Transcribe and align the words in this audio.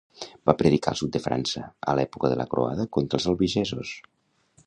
Va 0.49 0.53
predicar 0.61 0.93
al 0.93 0.97
sud 1.01 1.11
de 1.17 1.21
França 1.25 1.63
a 1.93 1.95
l'època 1.99 2.33
de 2.33 2.39
la 2.41 2.47
croada 2.55 2.87
contra 2.99 3.19
els 3.21 3.31
albigesos. 3.35 3.93